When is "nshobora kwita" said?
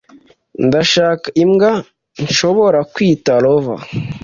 2.23-3.31